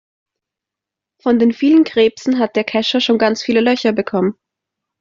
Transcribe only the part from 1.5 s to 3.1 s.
vielen Krebsen hat der Kescher